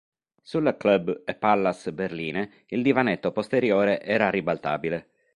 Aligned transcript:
Sulle 0.41 0.77
Club 0.77 1.21
e 1.25 1.35
Pallas 1.35 1.91
berline 1.91 2.49
il 2.69 2.81
divanetto 2.81 3.31
posteriore 3.31 4.01
era 4.01 4.31
ribaltabile. 4.31 5.09